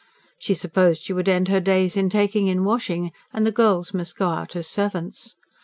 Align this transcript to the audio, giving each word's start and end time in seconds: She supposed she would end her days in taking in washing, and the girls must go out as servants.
She 0.39 0.55
supposed 0.55 1.03
she 1.03 1.13
would 1.13 1.29
end 1.29 1.47
her 1.49 1.59
days 1.59 1.95
in 1.95 2.09
taking 2.09 2.47
in 2.47 2.63
washing, 2.63 3.11
and 3.31 3.45
the 3.45 3.51
girls 3.51 3.93
must 3.93 4.15
go 4.17 4.29
out 4.29 4.55
as 4.55 4.65
servants. 4.67 5.35